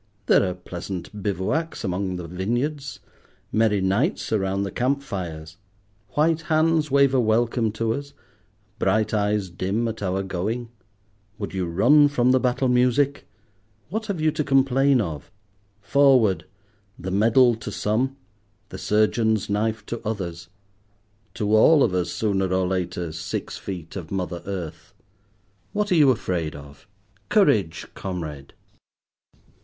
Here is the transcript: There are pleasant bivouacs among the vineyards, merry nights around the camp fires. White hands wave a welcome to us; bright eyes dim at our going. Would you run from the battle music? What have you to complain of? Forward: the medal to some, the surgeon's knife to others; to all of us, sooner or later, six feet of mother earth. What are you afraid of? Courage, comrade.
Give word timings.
There 0.25 0.49
are 0.49 0.55
pleasant 0.55 1.13
bivouacs 1.21 1.83
among 1.83 2.15
the 2.15 2.27
vineyards, 2.27 3.01
merry 3.51 3.81
nights 3.81 4.33
around 4.33 4.63
the 4.63 4.71
camp 4.71 5.03
fires. 5.03 5.57
White 6.15 6.41
hands 6.49 6.89
wave 6.89 7.13
a 7.13 7.19
welcome 7.19 7.71
to 7.73 7.93
us; 7.93 8.13
bright 8.79 9.13
eyes 9.13 9.51
dim 9.51 9.87
at 9.87 10.01
our 10.01 10.23
going. 10.23 10.69
Would 11.37 11.53
you 11.53 11.67
run 11.67 12.07
from 12.07 12.31
the 12.31 12.39
battle 12.39 12.67
music? 12.67 13.27
What 13.89 14.07
have 14.07 14.19
you 14.19 14.31
to 14.31 14.43
complain 14.43 14.99
of? 14.99 15.29
Forward: 15.81 16.45
the 16.97 17.11
medal 17.11 17.53
to 17.57 17.71
some, 17.71 18.17
the 18.69 18.79
surgeon's 18.79 19.51
knife 19.51 19.85
to 19.85 20.01
others; 20.03 20.47
to 21.35 21.55
all 21.55 21.83
of 21.83 21.93
us, 21.93 22.09
sooner 22.09 22.51
or 22.51 22.65
later, 22.65 23.11
six 23.11 23.59
feet 23.59 23.95
of 23.95 24.09
mother 24.09 24.41
earth. 24.47 24.95
What 25.73 25.91
are 25.91 25.95
you 25.95 26.09
afraid 26.09 26.55
of? 26.55 26.87
Courage, 27.29 27.85
comrade. 27.93 28.53